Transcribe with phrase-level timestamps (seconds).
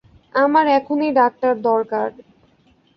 [0.35, 2.07] আমার এখনই ডাক্তার দরকার।